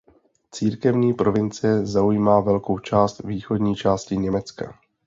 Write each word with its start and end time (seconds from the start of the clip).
Církevní 0.51 1.13
provincie 1.13 1.85
zaujímá 1.85 2.39
velkou 2.39 2.79
část 2.79 3.23
východní 3.23 3.75
části 3.75 4.17
Německa. 4.17 4.79